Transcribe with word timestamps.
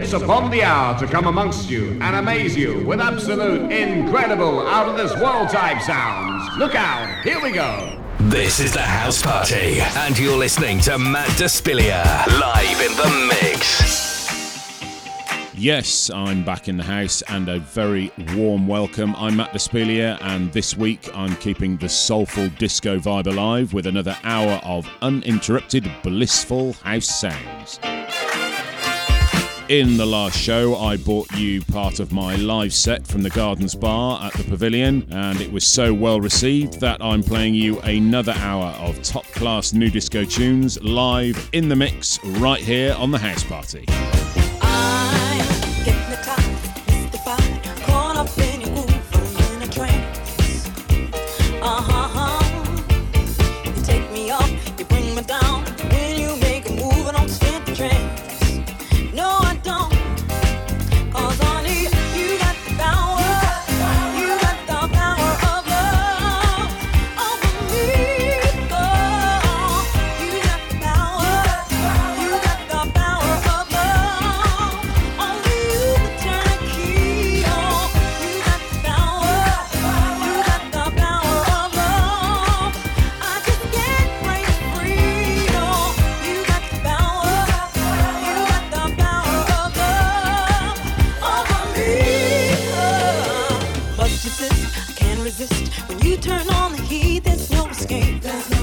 It's 0.00 0.12
upon 0.12 0.50
the 0.52 0.62
hour 0.62 0.96
to 1.00 1.06
come 1.06 1.26
amongst 1.26 1.68
you 1.68 1.98
and 2.00 2.16
amaze 2.16 2.56
you 2.56 2.86
with 2.86 3.00
absolute, 3.00 3.72
incredible, 3.72 4.66
out 4.66 4.88
of 4.88 4.96
this 4.96 5.12
world 5.20 5.48
type 5.48 5.82
sounds. 5.82 6.56
Look 6.56 6.76
out, 6.76 7.22
here 7.24 7.42
we 7.42 7.50
go. 7.50 8.00
This 8.20 8.60
is 8.60 8.72
the 8.72 8.80
house 8.80 9.20
party, 9.20 9.80
and 9.80 10.16
you're 10.16 10.38
listening 10.38 10.78
to 10.82 10.98
Matt 10.98 11.28
Despilia 11.30 12.04
live 12.40 12.80
in 12.80 12.96
the 12.96 13.26
mix. 13.42 13.98
Yes, 15.54 16.10
I'm 16.10 16.44
back 16.44 16.68
in 16.68 16.76
the 16.76 16.84
house 16.84 17.22
and 17.22 17.48
a 17.48 17.58
very 17.58 18.12
warm 18.36 18.68
welcome. 18.68 19.16
I'm 19.16 19.36
Matt 19.36 19.52
Despilia, 19.52 20.16
and 20.20 20.52
this 20.52 20.76
week 20.76 21.10
I'm 21.12 21.34
keeping 21.36 21.76
the 21.76 21.88
soulful 21.88 22.48
disco 22.50 22.98
vibe 23.00 23.26
alive 23.26 23.74
with 23.74 23.86
another 23.86 24.16
hour 24.22 24.60
of 24.62 24.88
uninterrupted, 25.02 25.90
blissful 26.04 26.74
house 26.74 27.20
sounds. 27.20 27.80
In 29.68 29.98
the 29.98 30.06
last 30.06 30.38
show, 30.38 30.76
I 30.76 30.96
brought 30.96 31.30
you 31.32 31.60
part 31.60 32.00
of 32.00 32.10
my 32.10 32.36
live 32.36 32.72
set 32.72 33.06
from 33.06 33.22
the 33.22 33.28
Gardens 33.28 33.74
Bar 33.74 34.24
at 34.24 34.32
the 34.32 34.44
Pavilion, 34.44 35.06
and 35.10 35.42
it 35.42 35.52
was 35.52 35.66
so 35.66 35.92
well 35.92 36.22
received 36.22 36.80
that 36.80 37.04
I'm 37.04 37.22
playing 37.22 37.54
you 37.54 37.78
another 37.80 38.32
hour 38.32 38.68
of 38.78 39.02
top 39.02 39.26
class 39.26 39.74
new 39.74 39.90
disco 39.90 40.24
tunes 40.24 40.82
live 40.82 41.50
in 41.52 41.68
the 41.68 41.76
mix 41.76 42.18
right 42.24 42.62
here 42.62 42.94
on 42.94 43.10
the 43.10 43.18
House 43.18 43.44
Party. 43.44 43.84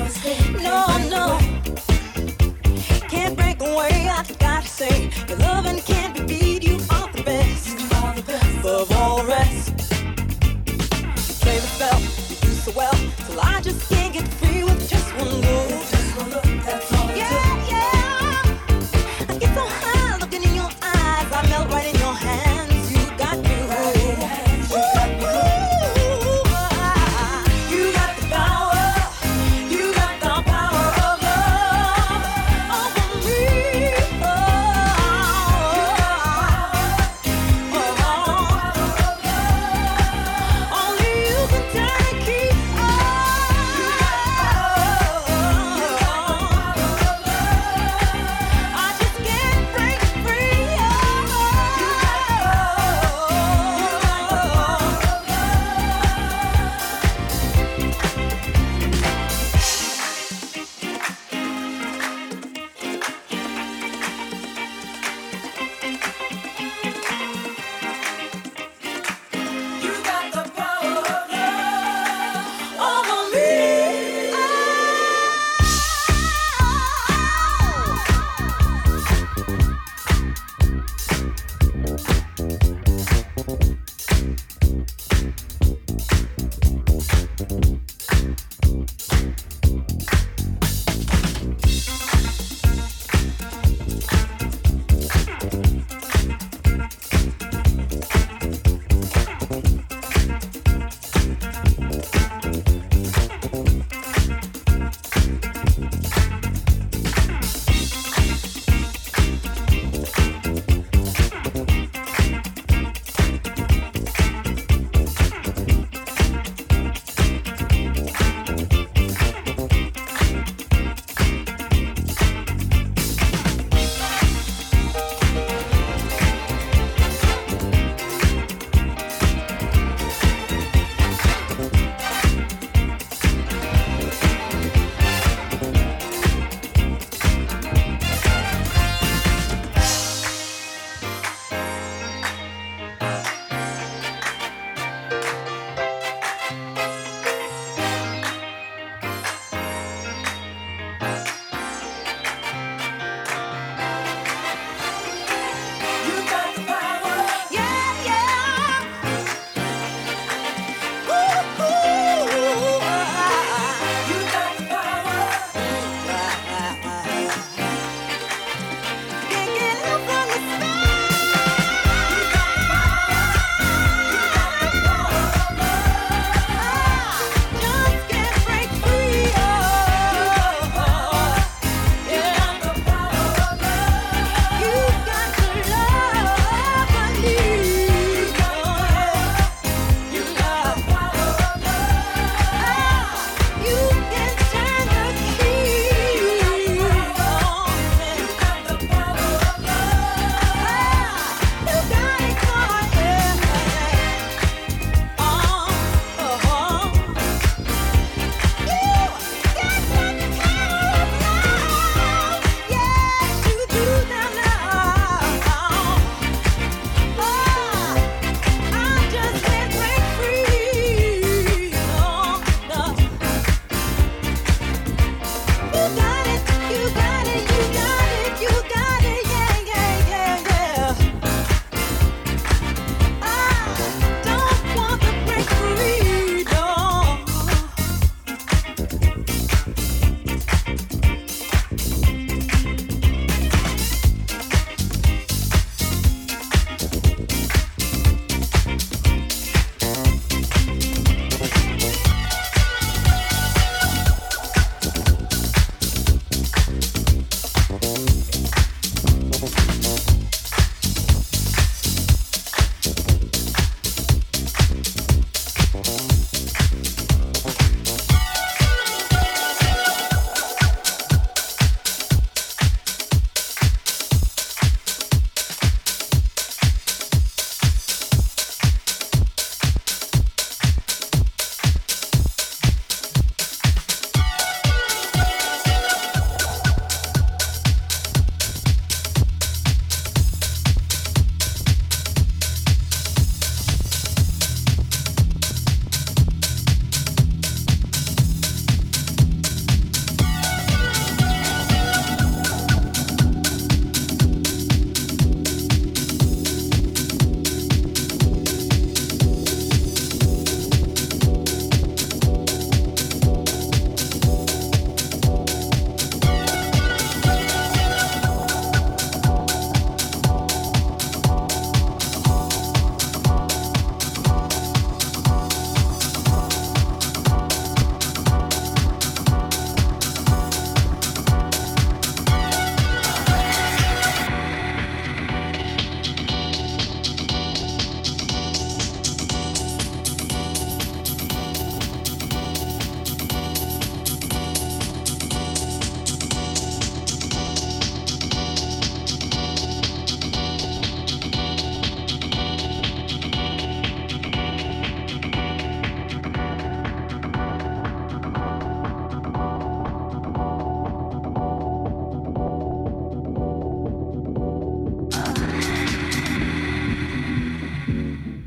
You 0.05 0.64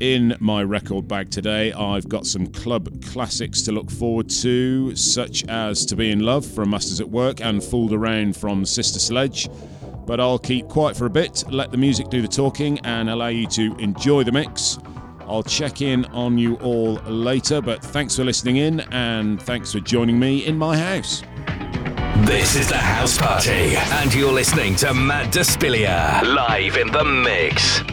In 0.09 0.35
my 0.39 0.63
record 0.63 1.07
bag 1.07 1.29
today, 1.29 1.71
I've 1.71 2.09
got 2.09 2.25
some 2.25 2.47
club 2.47 2.89
classics 3.05 3.61
to 3.61 3.71
look 3.71 3.91
forward 3.91 4.27
to, 4.41 4.95
such 4.95 5.47
as 5.47 5.85
To 5.85 5.95
Be 5.95 6.09
in 6.09 6.21
Love 6.21 6.43
from 6.47 6.71
Masters 6.71 6.99
at 6.99 7.07
Work 7.07 7.41
and 7.41 7.63
Fooled 7.63 7.93
Around 7.93 8.35
from 8.35 8.65
Sister 8.65 8.97
Sledge. 8.97 9.47
But 10.07 10.19
I'll 10.19 10.39
keep 10.39 10.67
quiet 10.67 10.97
for 10.97 11.05
a 11.05 11.11
bit, 11.11 11.43
let 11.51 11.69
the 11.69 11.77
music 11.77 12.09
do 12.09 12.23
the 12.23 12.27
talking, 12.27 12.79
and 12.79 13.07
allow 13.07 13.27
you 13.27 13.45
to 13.49 13.75
enjoy 13.77 14.23
the 14.23 14.31
mix. 14.31 14.79
I'll 15.27 15.43
check 15.43 15.83
in 15.83 16.05
on 16.05 16.39
you 16.39 16.55
all 16.55 16.95
later, 17.05 17.61
but 17.61 17.83
thanks 17.83 18.15
for 18.15 18.23
listening 18.23 18.57
in 18.57 18.79
and 18.91 19.39
thanks 19.39 19.71
for 19.71 19.79
joining 19.79 20.17
me 20.17 20.43
in 20.43 20.57
my 20.57 20.75
house. 20.75 21.21
This 22.25 22.55
is 22.55 22.67
the 22.67 22.77
House 22.77 23.19
Party, 23.19 23.75
and 23.75 24.11
you're 24.15 24.33
listening 24.33 24.75
to 24.77 24.91
Matt 24.91 25.31
Despilia 25.31 26.23
live 26.23 26.77
in 26.77 26.91
the 26.91 27.05
mix. 27.05 27.83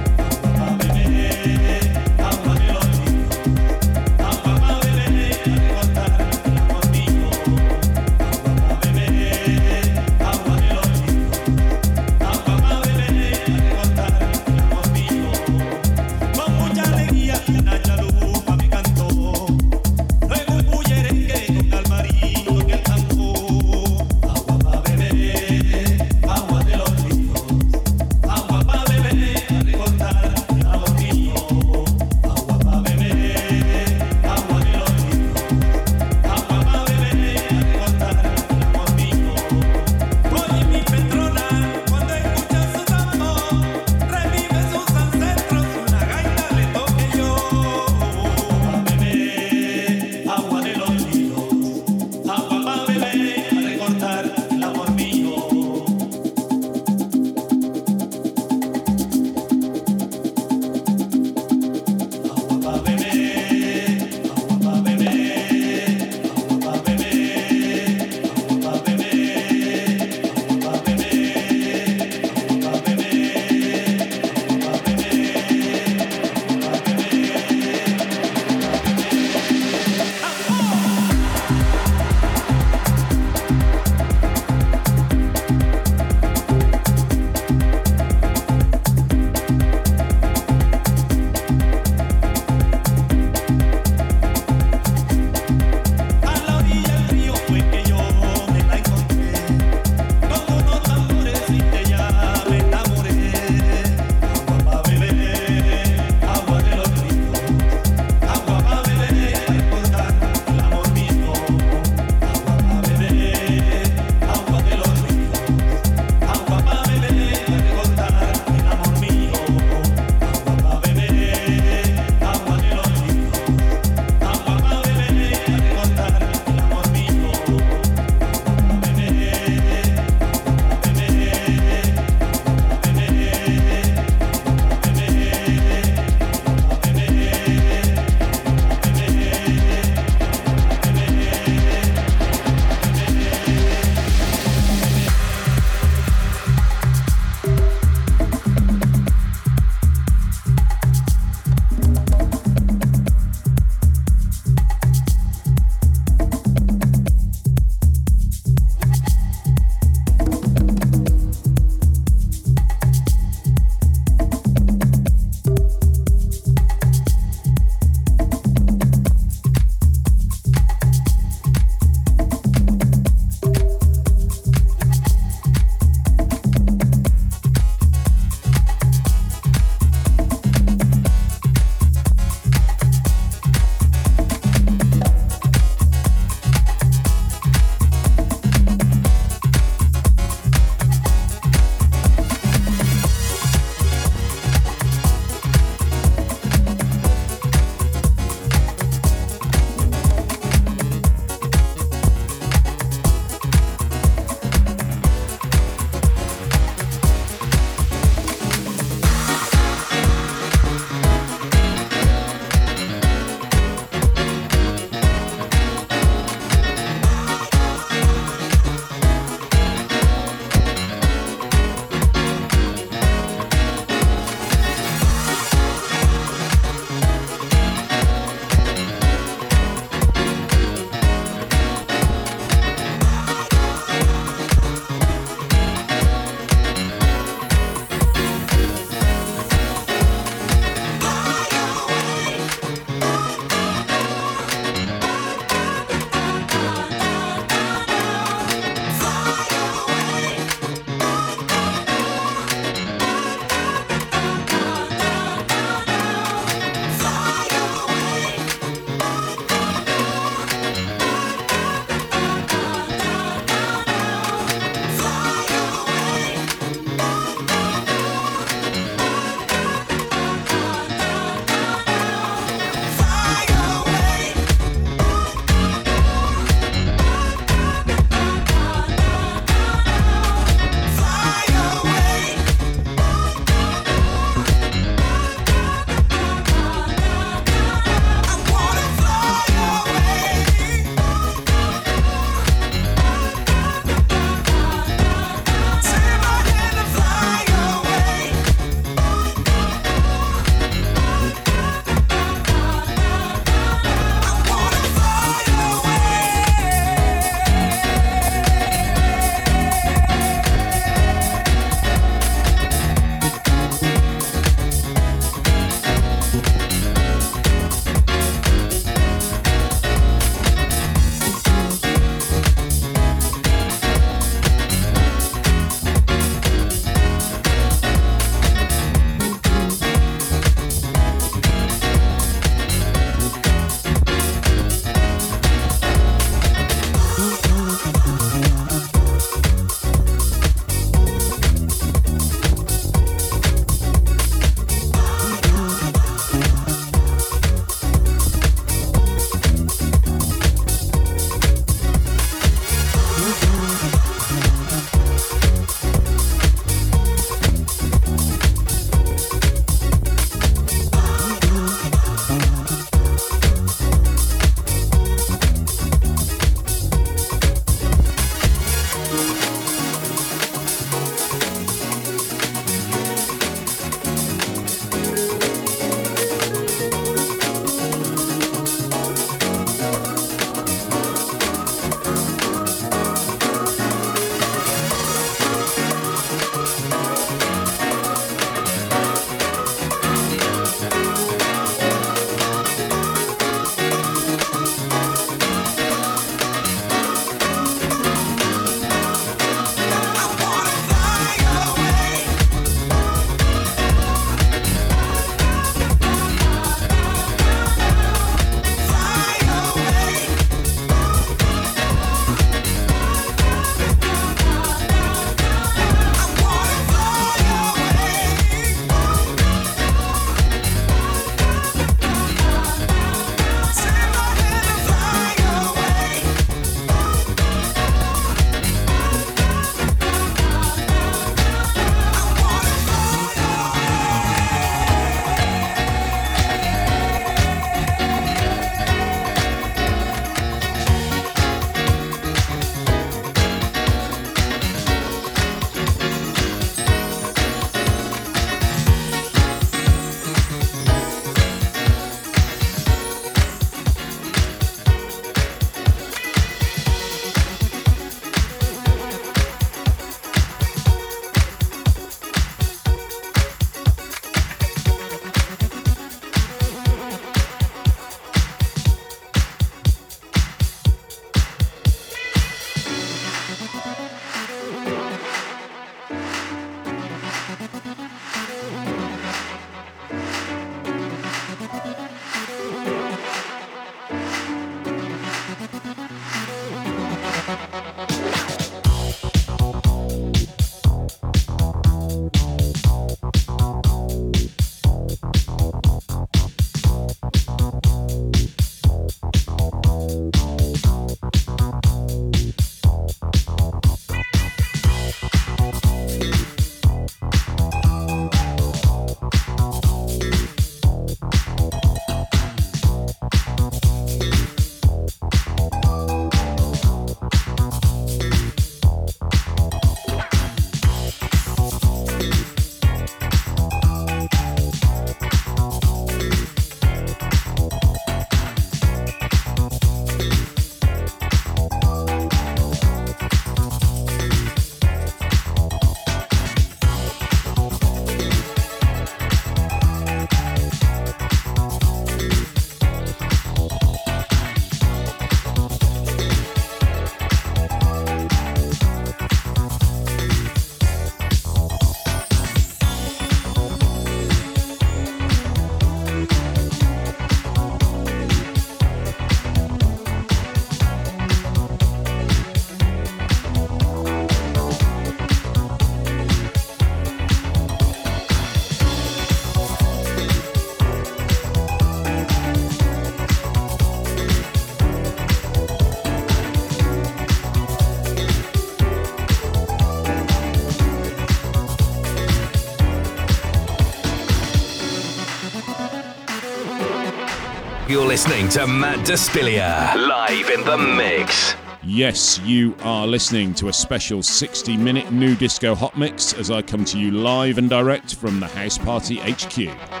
Listening 588.11 588.49
to 588.49 588.67
Matt 588.67 588.99
Despilia, 589.07 589.95
live 589.95 590.49
in 590.49 590.65
the 590.65 590.77
mix. 590.77 591.55
Yes, 591.81 592.39
you 592.39 592.75
are 592.81 593.07
listening 593.07 593.53
to 593.53 593.69
a 593.69 593.73
special 593.73 594.21
60 594.21 594.75
minute 594.75 595.13
new 595.13 595.33
disco 595.33 595.73
hot 595.73 595.97
mix 595.97 596.33
as 596.33 596.51
I 596.51 596.61
come 596.61 596.83
to 596.83 596.99
you 596.99 597.11
live 597.11 597.57
and 597.57 597.69
direct 597.69 598.15
from 598.15 598.41
the 598.41 598.47
House 598.47 598.77
Party 598.77 599.15
HQ. 599.15 600.00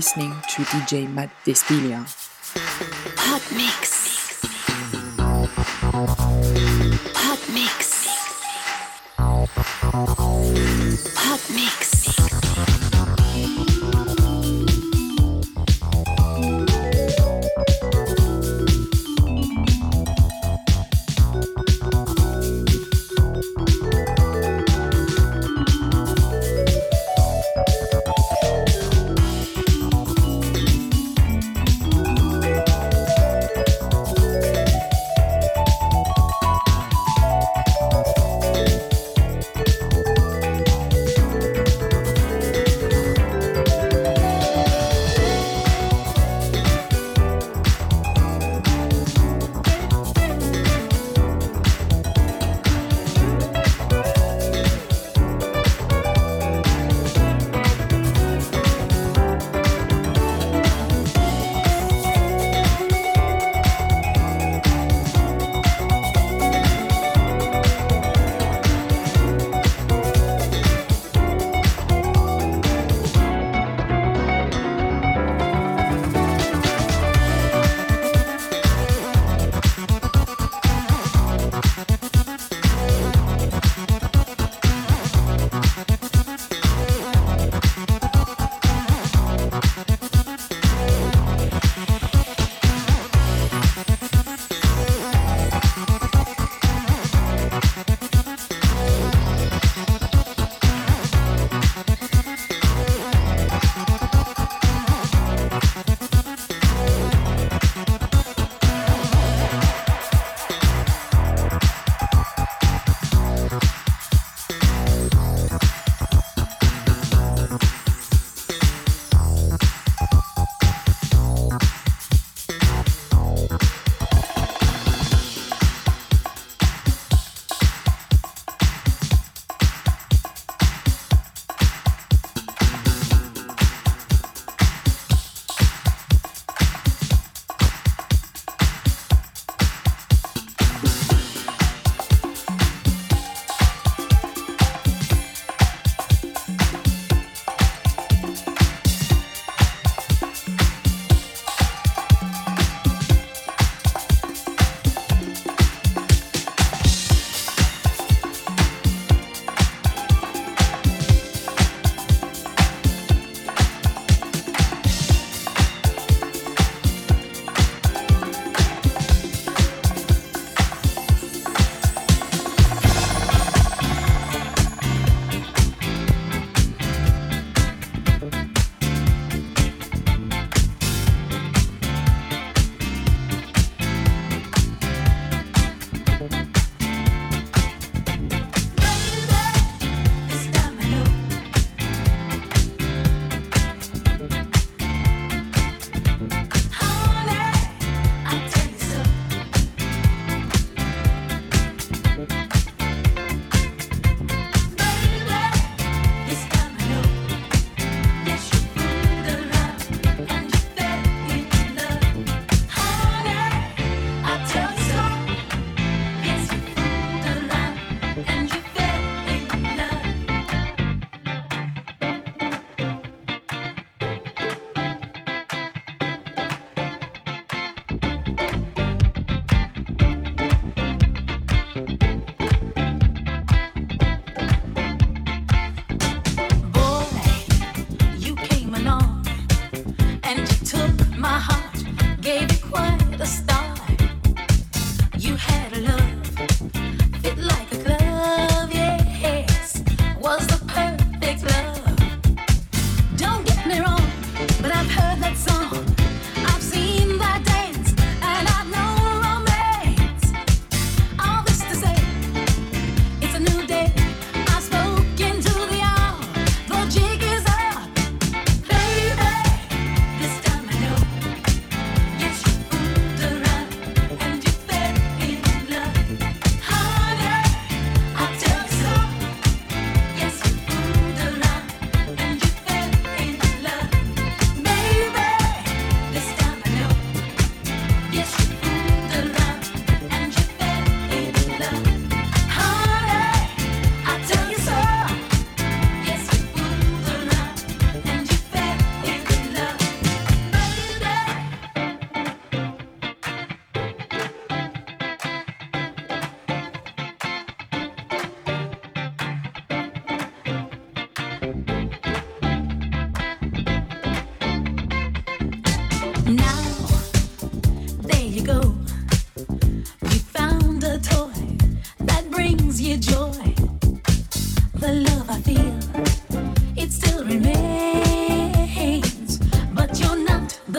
To 0.00 0.62
DJ 0.62 1.08
Matt 1.08 1.30
Despilia. 1.46 2.25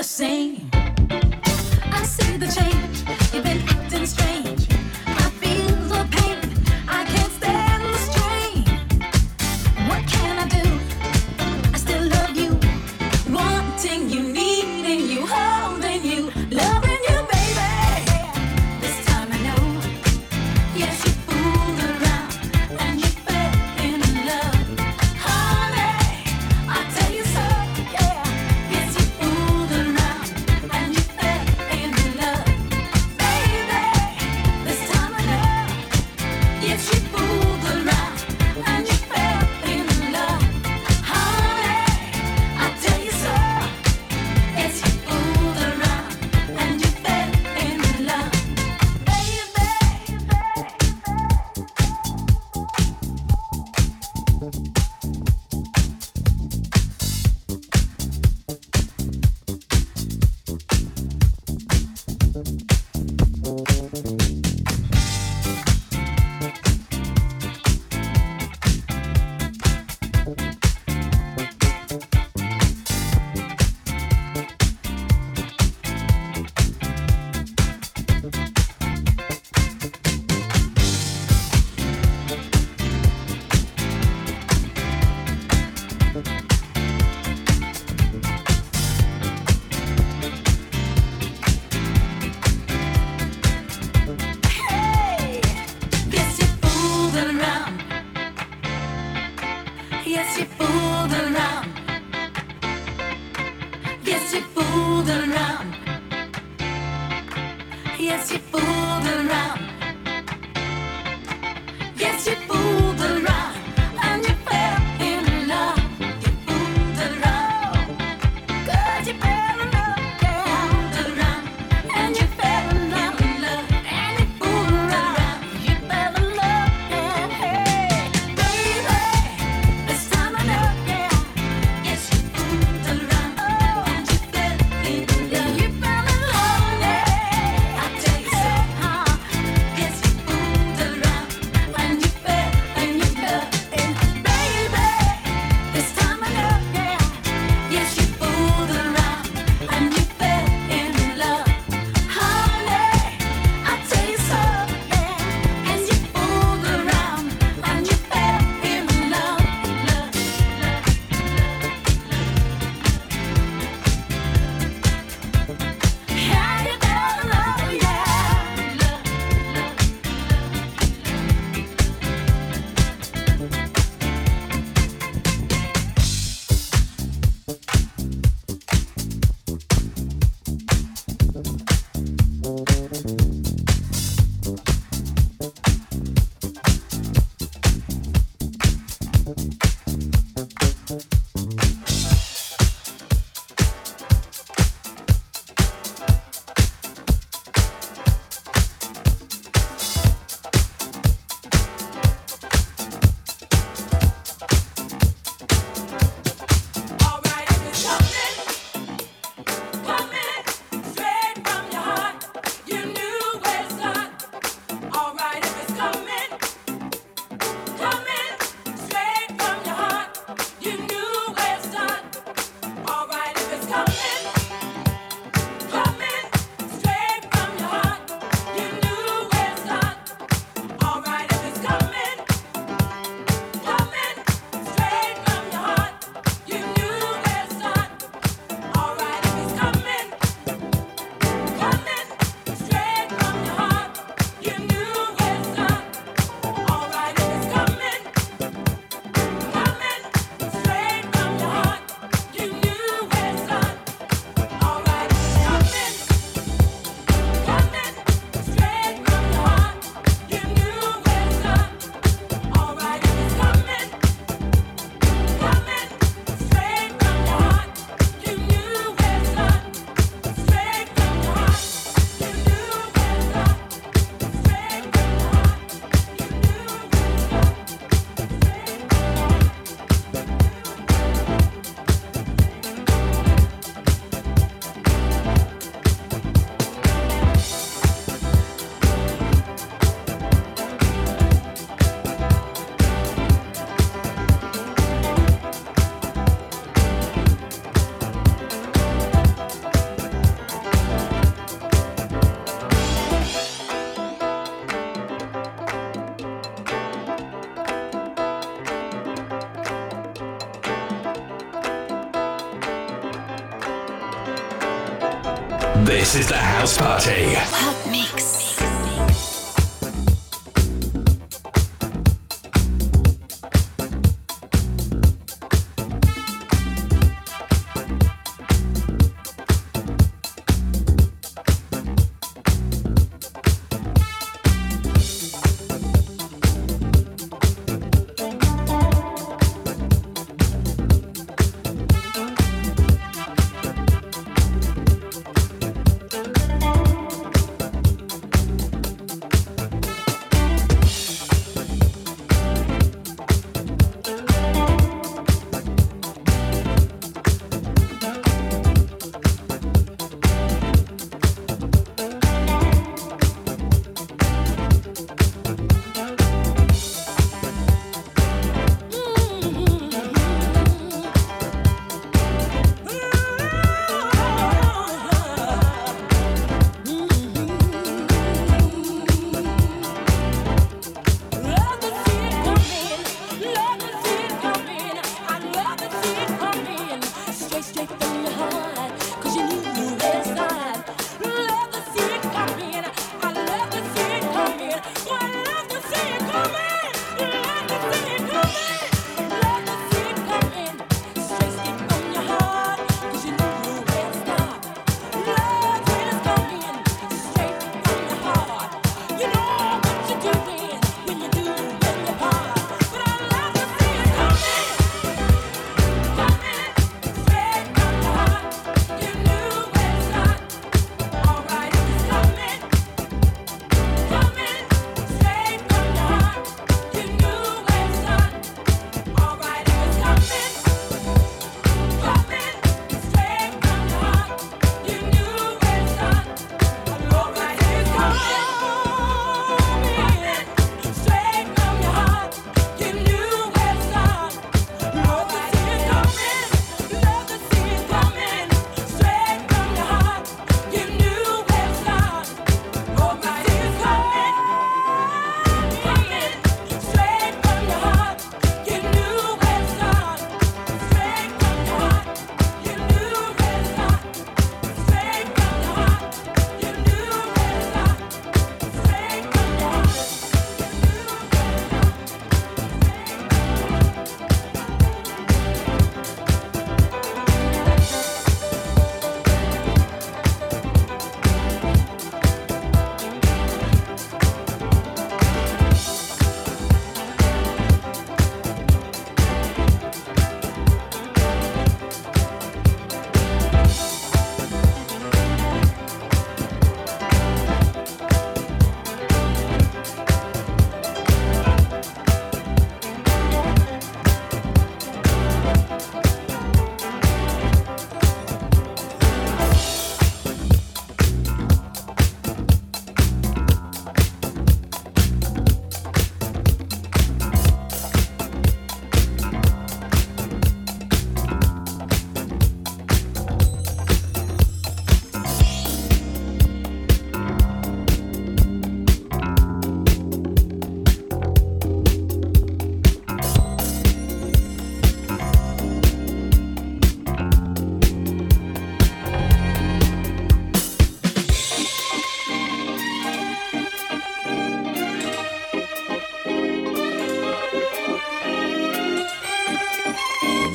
Not 0.08 0.66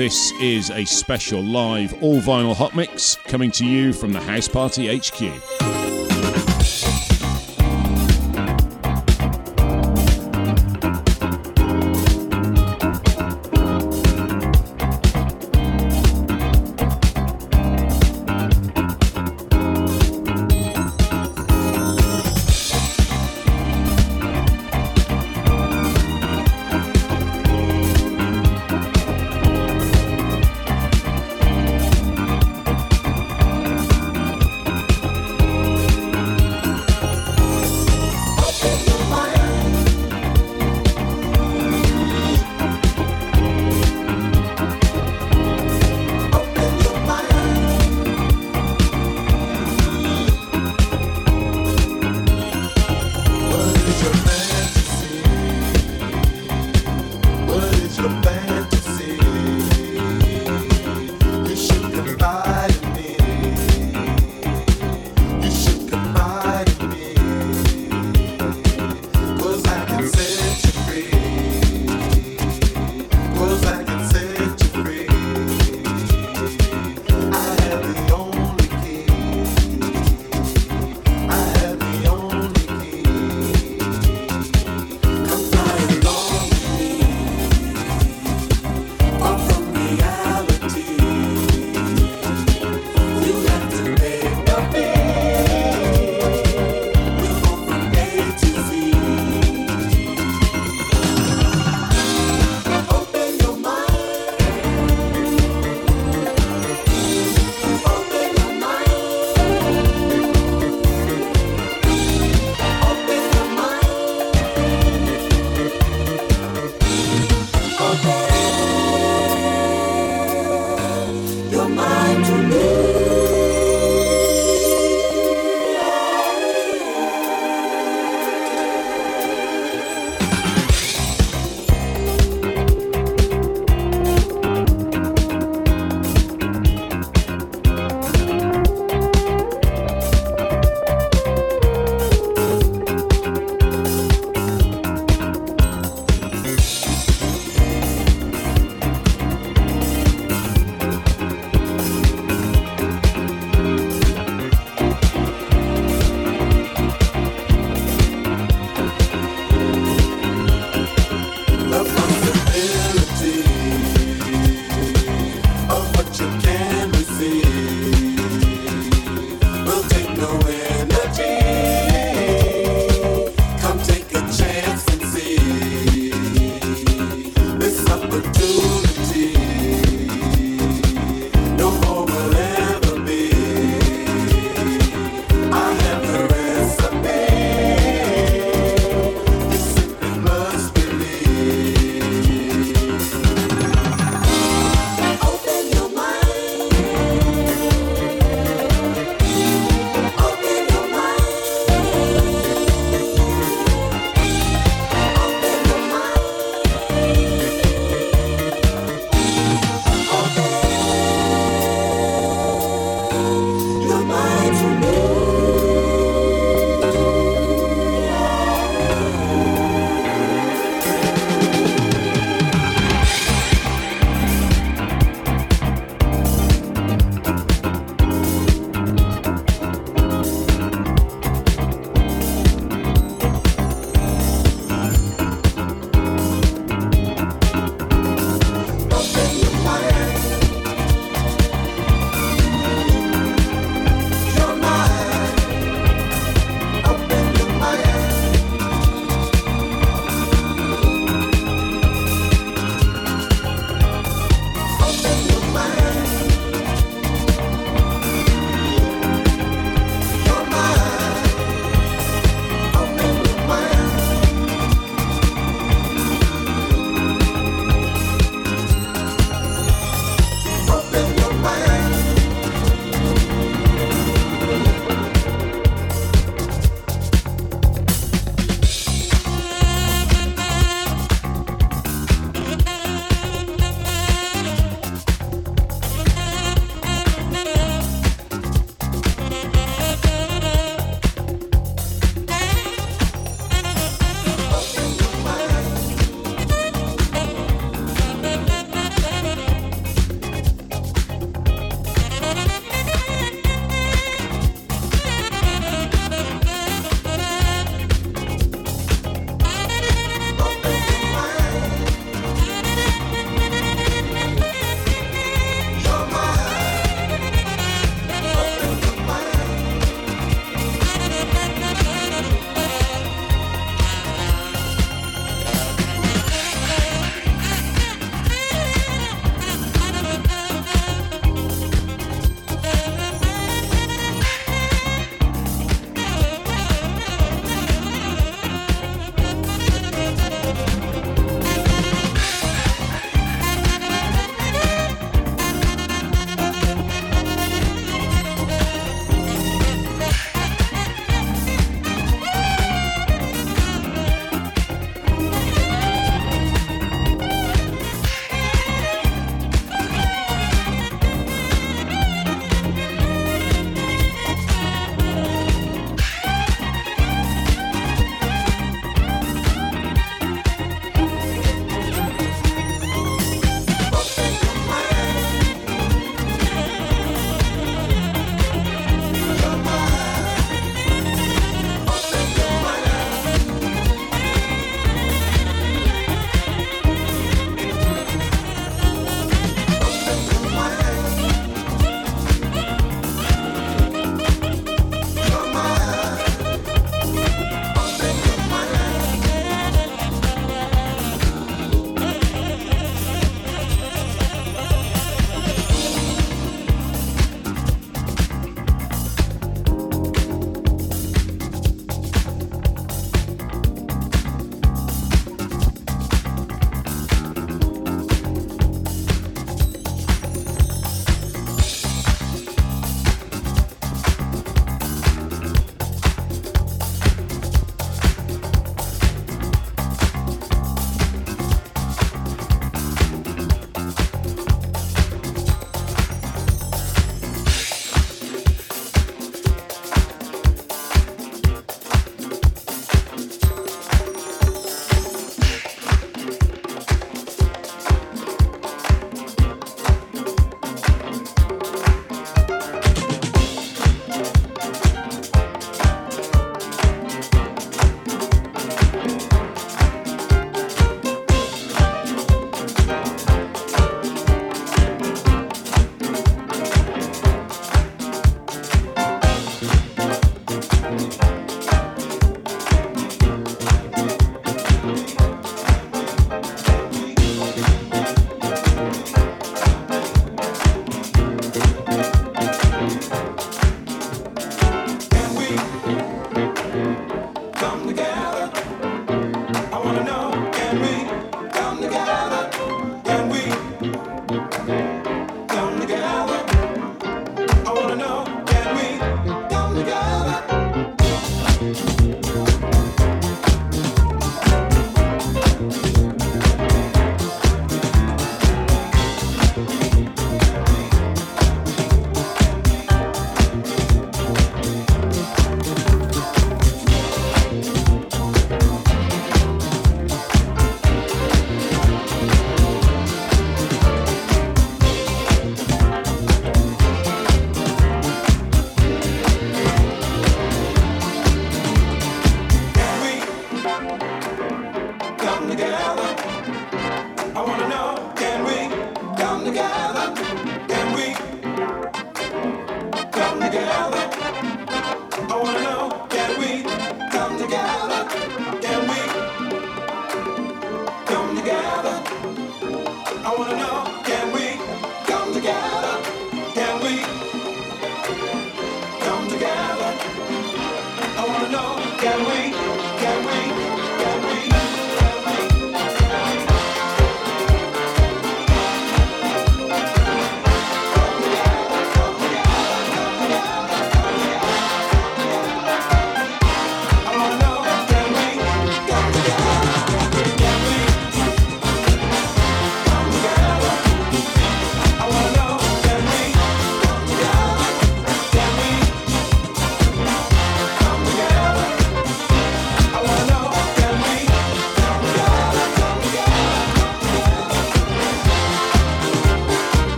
This 0.00 0.32
is 0.40 0.70
a 0.70 0.86
special 0.86 1.42
live 1.42 2.02
all 2.02 2.22
vinyl 2.22 2.56
hot 2.56 2.74
mix 2.74 3.16
coming 3.16 3.50
to 3.50 3.66
you 3.66 3.92
from 3.92 4.14
the 4.14 4.20
House 4.22 4.48
Party 4.48 4.88
HQ. 4.96 5.49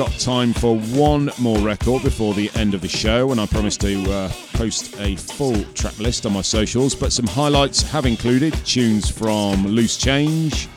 Got 0.00 0.18
time 0.18 0.54
for 0.54 0.78
one 0.78 1.30
more 1.38 1.58
record 1.58 2.02
before 2.02 2.32
the 2.32 2.50
end 2.54 2.72
of 2.72 2.80
the 2.80 2.88
show, 2.88 3.32
and 3.32 3.38
I 3.38 3.44
promise 3.44 3.76
to 3.76 4.02
uh, 4.10 4.32
post 4.54 4.98
a 4.98 5.14
full 5.14 5.62
track 5.74 5.98
list 5.98 6.24
on 6.24 6.32
my 6.32 6.40
socials. 6.40 6.94
But 6.94 7.12
some 7.12 7.26
highlights 7.26 7.82
have 7.82 8.06
included 8.06 8.54
tunes 8.64 9.10
from 9.10 9.66
Loose 9.66 9.98
Change, 9.98 10.70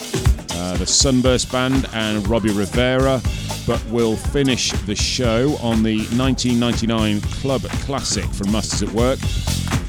uh, 0.55 0.75
the 0.75 0.85
Sunburst 0.85 1.49
Band, 1.53 1.87
and 1.93 2.27
Robbie 2.27 2.51
Rivera. 2.51 3.21
But 3.65 3.81
we'll 3.85 4.17
finish 4.17 4.73
the 4.87 4.95
show 4.95 5.55
on 5.61 5.83
the 5.83 5.99
1999 6.17 7.21
Club 7.21 7.61
Classic 7.85 8.25
from 8.25 8.51
Masters 8.51 8.83
at 8.83 8.89
Work. 8.89 9.19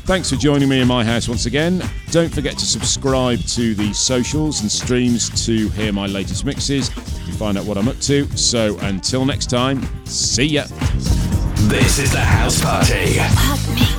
Thanks 0.07 0.31
for 0.31 0.37
joining 0.37 0.69
me 0.69 0.81
in 0.81 0.87
my 0.87 1.03
house 1.03 1.29
once 1.29 1.47
again. 1.47 1.83
Don't 2.13 2.33
forget 2.33 2.57
to 2.59 2.67
subscribe 2.67 3.41
to 3.47 3.75
the 3.75 3.93
socials 3.95 4.61
and 4.61 4.71
streams 4.71 5.45
to 5.47 5.71
hear 5.71 5.93
my 5.93 6.07
latest 6.07 6.45
mixes 6.45 6.94
find 7.45 7.59
out 7.59 7.67
what 7.67 7.77
I'm 7.77 7.89
up 7.89 7.99
to. 8.01 8.25
So 8.39 8.79
until 8.79 9.27
next 9.27 9.51
time, 9.51 9.87
see 10.07 10.47
ya. 10.47 10.65
This 11.69 11.99
is 11.99 12.11
the 12.11 12.21
house 12.21 12.63
party. 12.63 13.94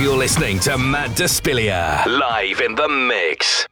You're 0.00 0.16
listening 0.16 0.58
to 0.58 0.78
Matt 0.78 1.10
Despilia 1.10 2.06
live 2.06 2.60
in 2.60 2.74
the 2.74 2.88
mix. 2.88 3.69